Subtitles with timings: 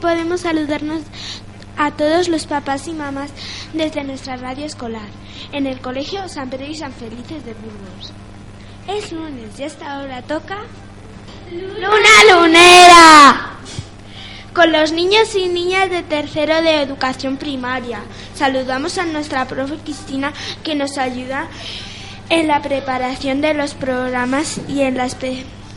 [0.00, 1.02] Podemos saludarnos
[1.76, 3.30] a todos los papás y mamás
[3.72, 5.08] desde nuestra radio escolar,
[5.52, 8.12] en el Colegio San Pedro y San Felices de Burgos.
[8.88, 10.58] Es lunes y esta hora toca...
[11.52, 13.50] ¡Luna Lunera!
[14.54, 18.00] Con los niños y niñas de tercero de educación primaria.
[18.34, 21.48] Saludamos a nuestra profe Cristina que nos ayuda
[22.28, 25.06] en la preparación de los programas y en, la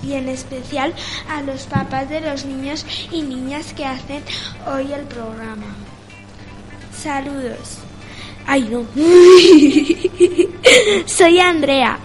[0.03, 0.93] y en especial
[1.29, 4.23] a los papás de los niños y niñas que hacen
[4.67, 5.75] hoy el programa.
[6.95, 7.79] Saludos.
[8.45, 8.85] Ay, no.
[11.05, 11.97] Soy Andrea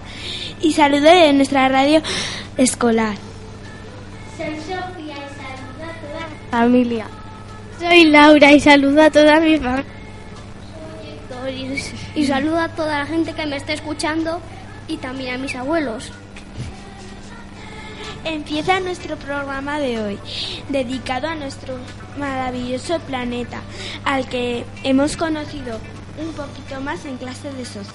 [0.61, 2.03] y saludo de nuestra radio
[2.57, 3.17] escolar.
[4.37, 7.07] Soy Sofía y saludo a toda mi familia.
[7.79, 9.85] Soy Laura y saludo a toda mi familia.
[11.29, 14.41] Soy Héctor y saludo a toda la gente que me está escuchando
[14.89, 16.13] y también a mis abuelos.
[18.27, 20.19] Empieza nuestro programa de hoy,
[20.69, 21.79] dedicado a nuestro
[22.19, 23.61] maravilloso planeta,
[24.05, 25.79] al que hemos conocido
[26.19, 27.87] un poquito más en clase de SOS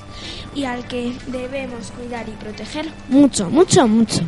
[0.55, 4.21] y al que debemos cuidar y proteger mucho, mucho, mucho.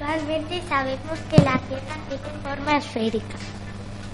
[0.00, 3.36] Actualmente sabemos que la Tierra tiene forma esférica,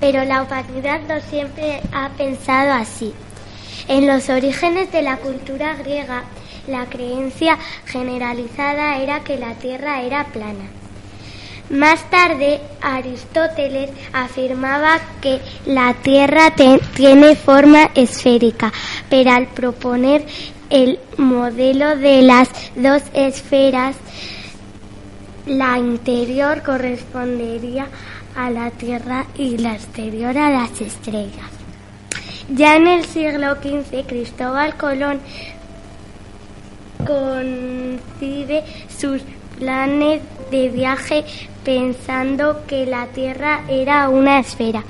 [0.00, 3.14] pero la humanidad no siempre ha pensado así.
[3.88, 6.24] En los orígenes de la cultura griega,
[6.66, 10.68] la creencia generalizada era que la Tierra era plana.
[11.70, 16.52] Más tarde, Aristóteles afirmaba que la Tierra
[16.96, 18.72] tiene forma esférica,
[19.08, 20.26] pero al proponer
[20.68, 23.94] el modelo de las dos esferas,
[25.46, 27.86] la interior correspondería
[28.34, 31.50] a la Tierra y la exterior a las estrellas.
[32.48, 35.20] Ya en el siglo XV, Cristóbal Colón
[37.06, 39.22] concibe sus
[39.58, 41.24] planes de viaje
[41.64, 44.82] pensando que la Tierra era una esfera.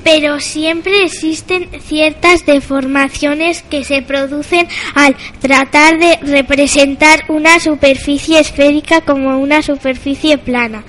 [0.05, 9.01] Pero siempre existen ciertas deformaciones que se producen al tratar de representar una superficie esférica
[9.01, 10.85] como una superficie plana.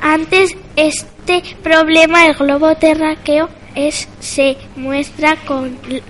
[0.00, 3.48] Antes este problema el globo terráqueo
[4.20, 5.36] se muestra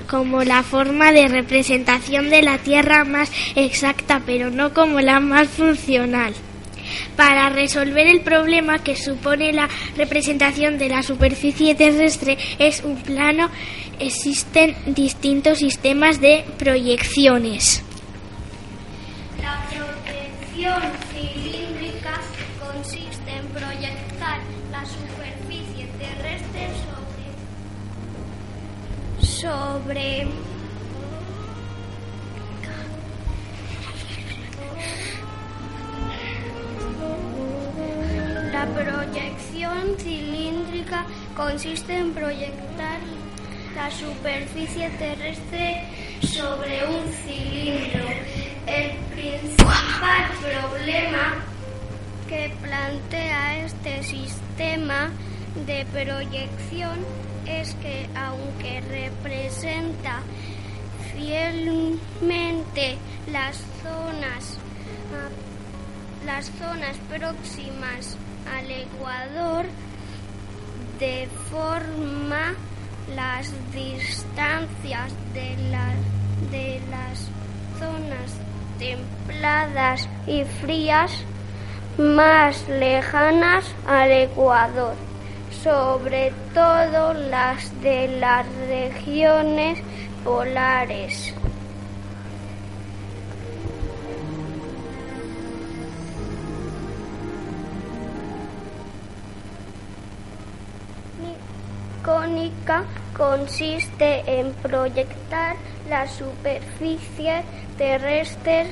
[0.09, 5.49] como la forma de representación de la Tierra más exacta, pero no como la más
[5.49, 6.35] funcional.
[7.17, 13.51] Para resolver el problema que supone la representación de la superficie terrestre es un plano,
[13.99, 17.83] existen distintos sistemas de proyecciones.
[19.43, 20.83] La proyección
[21.13, 22.21] cilíndrica
[22.61, 26.69] consiste en proyectar la superficie terrestre
[29.19, 30.27] sobre, sobre
[38.75, 41.05] proyección cilíndrica
[41.37, 42.99] consiste en proyectar
[43.75, 45.85] la superficie terrestre
[46.21, 48.05] sobre un cilindro.
[48.67, 51.45] El principal problema
[52.29, 55.11] que plantea este sistema
[55.67, 56.99] de proyección
[57.47, 60.21] es que aunque representa
[61.15, 62.99] fielmente
[63.33, 64.59] las zonas
[66.27, 68.17] las zonas próximas
[68.57, 69.67] al Ecuador
[70.99, 72.55] deforma
[73.15, 75.57] las distancias de,
[76.51, 77.29] de las
[77.79, 78.37] zonas
[78.79, 81.13] templadas y frías
[81.99, 84.95] más lejanas al Ecuador,
[85.63, 89.81] sobre todo las de las regiones
[90.25, 91.35] polares.
[102.09, 102.85] Cónica
[103.15, 105.57] consiste en proyectar
[105.91, 107.43] la superficie
[107.77, 108.67] terrestre,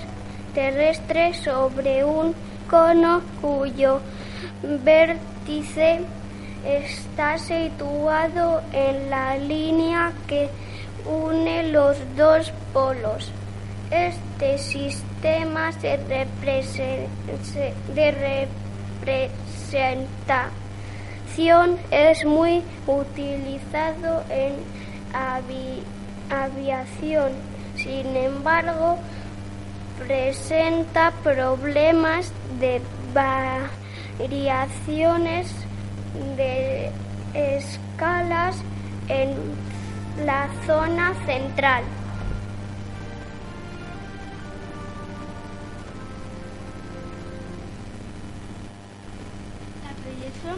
[0.55, 2.35] terrestre sobre un
[2.71, 4.01] cono cuyo
[4.63, 6.01] vértice
[6.65, 10.49] está situado en la línea que
[11.05, 13.31] une los dos polos.
[13.91, 16.27] Este sistema de,
[21.37, 24.55] representación es muy utilizado en
[26.31, 27.33] aviación.
[27.77, 28.99] Sin embargo,
[30.07, 32.81] presenta problemas de
[34.19, 35.53] variaciones
[36.37, 36.91] de
[37.35, 38.57] escalas
[39.09, 39.35] en
[40.25, 41.85] la zona central.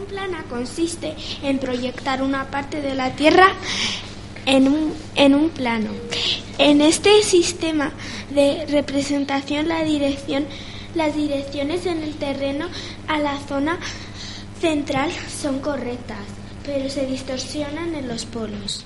[0.05, 3.47] Plana consiste en proyectar una parte de la Tierra
[4.45, 5.91] en un, en un plano.
[6.57, 7.91] En este sistema
[8.31, 9.85] de representación las
[11.15, 12.67] direcciones en el terreno
[13.07, 13.77] a la zona
[14.59, 15.11] central
[15.41, 16.17] son correctas,
[16.65, 18.85] pero se distorsionan en los polos.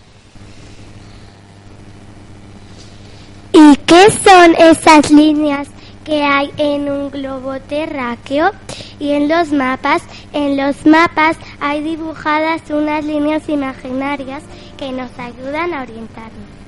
[3.53, 5.67] ¿Y qué son esas líneas
[6.03, 8.51] que hay en un globo terráqueo?
[8.99, 10.03] Y en los mapas,
[10.33, 14.43] en los mapas hay dibujadas unas líneas imaginarias
[14.77, 16.63] que nos ayudan a orientarnos.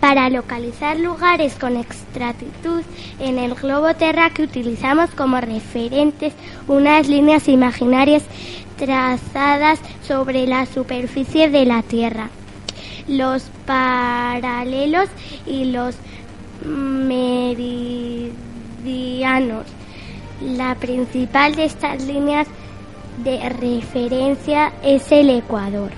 [0.00, 2.82] Para localizar lugares con exactitud
[3.18, 6.32] en el globo terráqueo utilizamos como referentes
[6.66, 8.22] unas líneas imaginarias
[8.78, 9.78] trazadas
[10.08, 12.30] sobre la superficie de la Tierra.
[13.08, 15.08] Los paralelos
[15.46, 15.96] y los
[16.64, 17.69] meridianos.
[20.40, 22.46] La principal de estas líneas
[23.24, 25.90] de referencia es el Ecuador.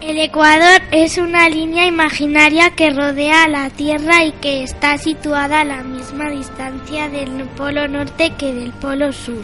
[0.00, 5.62] El Ecuador es una línea imaginaria que rodea a la Tierra y que está situada
[5.62, 9.42] a la misma distancia del polo norte que del polo sur.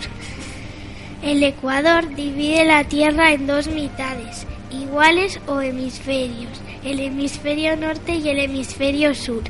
[1.23, 8.29] El Ecuador divide la Tierra en dos mitades, iguales o hemisferios, el hemisferio norte y
[8.29, 9.43] el hemisferio sur.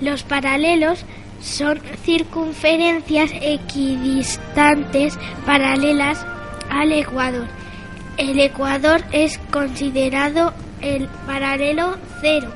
[0.00, 1.04] Los paralelos
[1.40, 6.24] son circunferencias equidistantes paralelas
[6.70, 7.46] al Ecuador
[8.18, 12.48] el Ecuador es considerado el paralelo cero,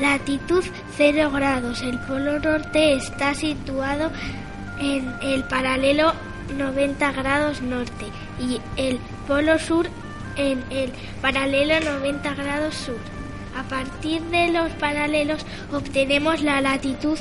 [0.00, 0.64] latitud
[0.96, 1.82] cero grados.
[1.82, 4.12] El polo norte está situado
[4.78, 6.12] en el paralelo
[6.56, 8.06] 90 grados norte
[8.40, 9.88] y el polo sur
[10.36, 13.00] en el paralelo 90 grados sur.
[13.58, 17.18] A partir de los paralelos obtenemos la latitud,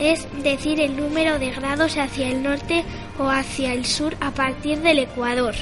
[0.00, 2.84] es decir, el número de grados hacia el norte
[3.18, 5.54] o hacia el sur a partir del ecuador.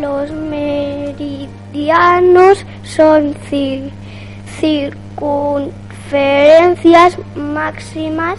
[0.00, 3.34] Los meridianos son
[4.60, 8.38] circunferencias máximas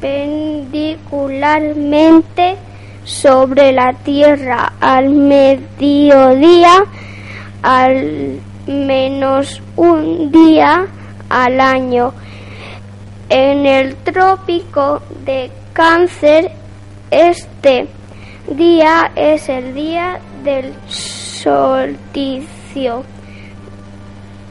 [0.00, 2.56] perpendicularmente
[3.04, 6.84] sobre la Tierra al mediodía,
[7.62, 10.86] al menos un día
[11.28, 12.14] al año.
[13.28, 16.52] En el trópico de Cáncer,
[17.10, 17.88] este
[18.48, 23.02] día es el día del solsticio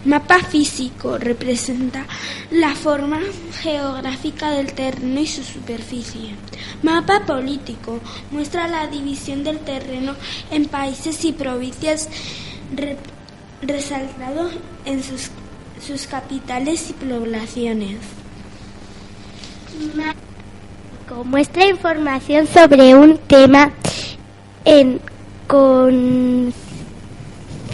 [0.06, 2.06] mapa físico, representa
[2.50, 3.20] la forma
[3.62, 6.36] geográfica del terreno y su superficie.
[6.82, 8.00] Mapa político,
[8.32, 10.16] muestra la división del terreno
[10.50, 12.10] en países y provincias
[13.62, 14.50] resaltado
[14.86, 15.30] en sus,
[15.86, 17.98] sus capitales y poblaciones.
[21.26, 23.72] Muestra información sobre un tema
[24.64, 25.02] en,
[25.52, 26.54] con,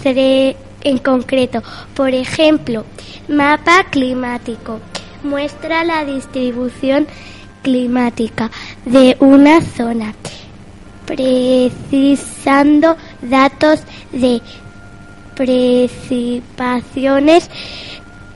[0.04, 1.62] en concreto.
[1.94, 2.86] Por ejemplo,
[3.28, 4.80] mapa climático
[5.22, 7.06] muestra la distribución
[7.62, 8.50] climática
[8.84, 10.16] de una zona,
[11.06, 13.82] precisando datos
[14.12, 14.42] de
[15.36, 17.48] precipitaciones,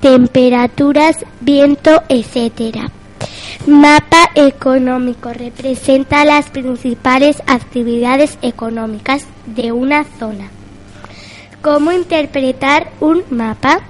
[0.01, 2.91] temperaturas, viento, etcétera.
[3.65, 10.49] Mapa económico representa las principales actividades económicas de una zona.
[11.61, 13.81] ¿Cómo interpretar un mapa?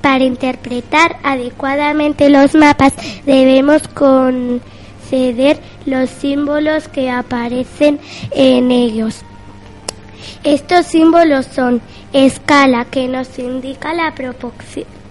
[0.00, 2.94] Para interpretar adecuadamente los mapas
[3.26, 7.98] debemos conceder los símbolos que aparecen
[8.30, 9.22] en ellos.
[10.44, 14.14] Estos símbolos son escala, que nos indica la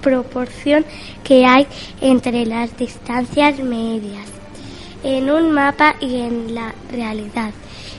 [0.02, 0.86] proporción
[1.24, 1.68] que hay
[2.02, 4.26] entre las distancias medias
[5.04, 7.52] en un mapa y en la realidad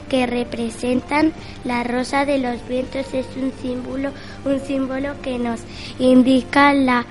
[0.08, 1.32] que representan
[1.64, 4.10] la rosa de los vientos es un símbolo,
[4.44, 5.60] un símbolo que nos
[5.98, 7.06] indica la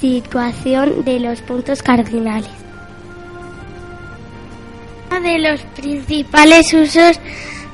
[0.00, 2.50] situación de los puntos cardinales.
[5.10, 7.20] Uno de los principales usos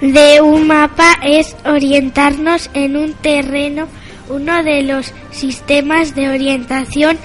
[0.01, 3.89] de un mapa es orientarnos en un terreno.
[4.29, 7.19] Uno de los sistemas de orientación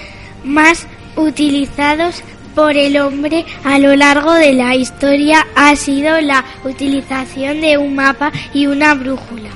[0.44, 2.24] más utilizados
[2.56, 7.94] por el hombre a lo largo de la historia ha sido la utilización de un
[7.96, 9.50] mapa y una brújula.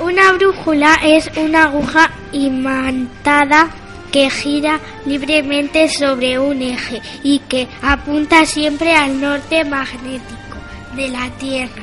[0.00, 3.70] Una brújula es una aguja imantada
[4.12, 10.58] que gira libremente sobre un eje y que apunta siempre al norte magnético
[10.94, 11.82] de la Tierra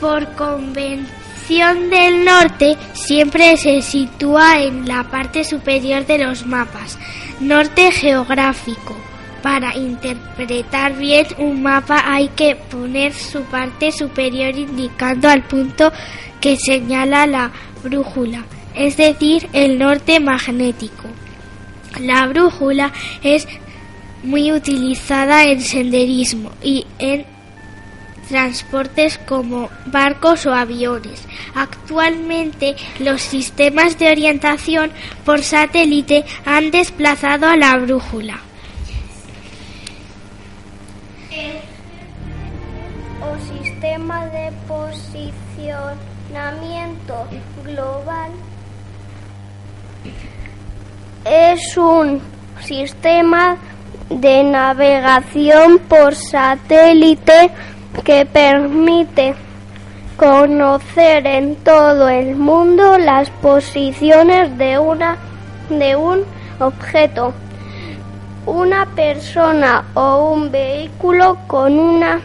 [0.00, 6.98] por convención del norte siempre se sitúa en la parte superior de los mapas,
[7.38, 8.96] norte geográfico.
[9.42, 15.92] Para interpretar bien un mapa hay que poner su parte superior indicando al punto
[16.40, 17.50] que señala la
[17.82, 21.08] brújula, es decir, el norte magnético.
[22.00, 22.90] La brújula
[23.22, 23.46] es
[24.22, 27.33] muy utilizada en senderismo y en
[28.26, 31.24] transportes como barcos o aviones.
[31.54, 34.90] Actualmente los sistemas de orientación
[35.24, 38.40] por satélite han desplazado a la brújula.
[43.22, 47.26] o sistema de posicionamiento
[47.64, 48.30] global
[51.24, 52.20] es un
[52.60, 53.56] sistema
[54.10, 57.50] de navegación por satélite
[58.02, 59.34] que permite
[60.16, 65.16] conocer en todo el mundo las posiciones de una
[65.68, 66.24] de un
[66.60, 67.32] objeto,
[68.46, 72.20] una persona o un vehículo con una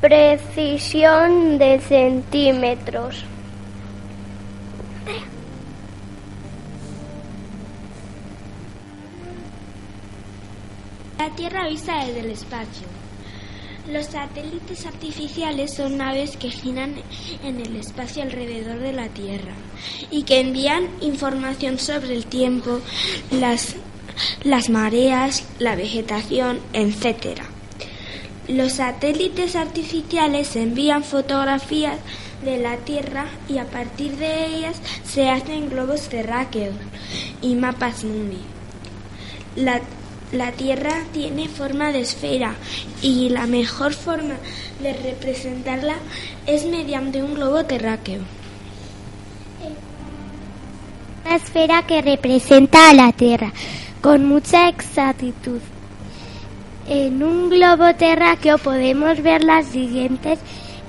[0.00, 3.24] precisión de centímetros.
[11.18, 12.97] La Tierra vista desde el espacio.
[13.90, 16.96] Los satélites artificiales son naves que giran
[17.42, 19.54] en el espacio alrededor de la Tierra
[20.10, 22.80] y que envían información sobre el tiempo,
[23.30, 23.76] las,
[24.44, 27.40] las mareas, la vegetación, etc.
[28.46, 31.98] Los satélites artificiales envían fotografías
[32.44, 36.74] de la Tierra y a partir de ellas se hacen globos terráqueos
[37.40, 38.40] y mapas mundi.
[39.56, 39.80] La,
[40.32, 42.54] la Tierra tiene forma de esfera
[43.02, 44.34] y la mejor forma
[44.82, 45.94] de representarla
[46.46, 48.20] es mediante un globo terráqueo.
[51.24, 53.52] Una esfera que representa a la Tierra
[54.00, 55.60] con mucha exactitud.
[56.88, 60.38] En un globo terráqueo podemos ver las siguientes,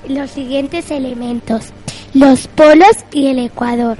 [0.08, 1.72] los siguientes elementos,
[2.14, 3.98] los polos y el ecuador.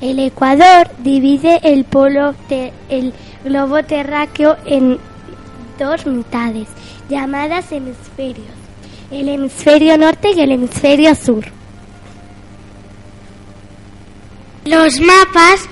[0.00, 2.34] El ecuador divide el, polo
[2.88, 3.12] el
[3.44, 4.98] globo terráqueo en
[5.78, 6.68] dos mitades,
[7.08, 8.56] llamadas hemisferios,
[9.10, 11.44] el hemisferio norte y el hemisferio sur.
[14.64, 15.68] Los mapas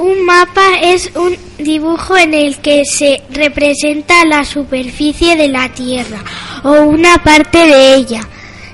[0.00, 6.24] un mapa es un dibujo en el que se representa la superficie de la Tierra
[6.64, 8.22] o una parte de ella.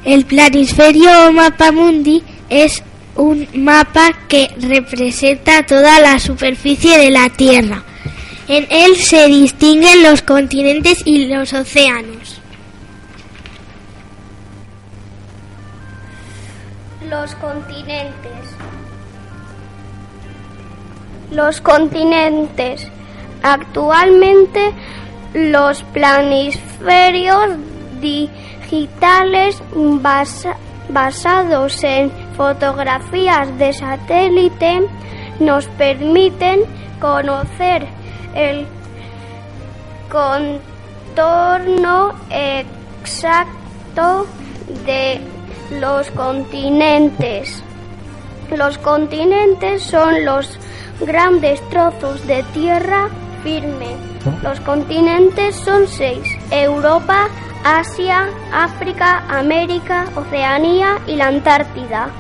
[0.05, 2.81] El planisferio o mapa mundi es
[3.17, 7.83] un mapa que representa toda la superficie de la Tierra.
[8.49, 12.41] En él se distinguen los continentes y los océanos.
[17.09, 18.57] Los continentes
[21.31, 22.89] los continentes.
[23.43, 24.73] Actualmente
[25.35, 27.51] los planisferios
[28.01, 29.63] digitales
[30.89, 34.83] basados en fotografías de satélite
[35.39, 36.61] nos permiten
[37.01, 37.87] conocer
[38.37, 38.67] el
[40.11, 44.27] contorno exacto
[44.85, 45.21] de
[45.81, 47.63] los continentes.
[48.55, 50.59] Los continentes son los
[51.01, 53.09] grandes trozos de tierra
[53.43, 53.97] firme.
[54.43, 56.37] Los continentes son seis.
[56.51, 57.29] Europa,
[57.65, 62.11] Asia, África, América, Oceanía y la Antártida.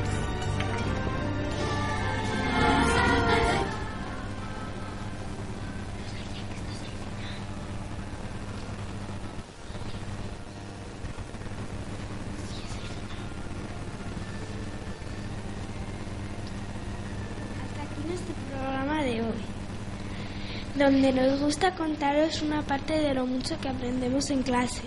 [20.96, 24.80] Donde nos gusta contaros una parte de lo mucho que aprendemos en clase.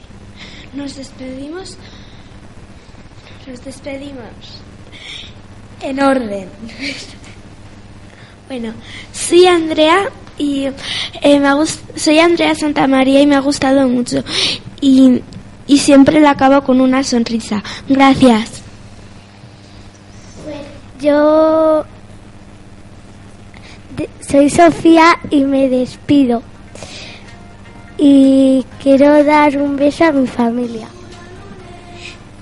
[0.73, 1.77] Nos despedimos.
[3.45, 4.23] Nos despedimos.
[5.81, 6.49] En orden.
[8.47, 8.73] bueno,
[9.13, 10.65] soy Andrea y
[11.21, 14.23] eh, me soy Andrea Santa María y me ha gustado mucho.
[14.81, 15.21] Y,
[15.67, 17.63] y siempre la acabo con una sonrisa.
[17.87, 18.63] Gracias.
[20.99, 21.85] Yo
[24.29, 26.43] soy Sofía y me despido.
[27.97, 30.87] Y quiero dar un beso a mi familia.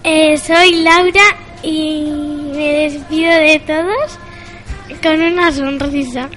[0.04, 1.24] Eh, soy Laura
[1.64, 4.20] y me despido de todos
[5.02, 6.30] con una sonrisa.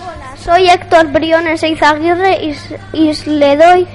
[0.00, 2.56] Hola, soy Héctor Briones Eizaguirre y,
[2.92, 3.86] y le doy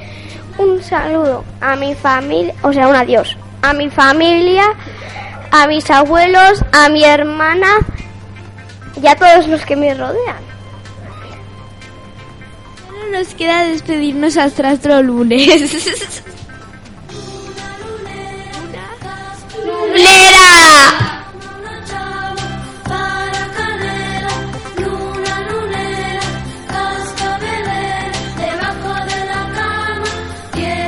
[0.57, 4.65] un saludo a mi familia, o sea, un adiós, a mi familia,
[5.51, 7.79] a mis abuelos, a mi hermana
[9.03, 10.41] y a todos los que me rodean.
[12.87, 16.23] Solo nos queda despedirnos hasta otro lunes.
[19.65, 21.12] ¡Lulera!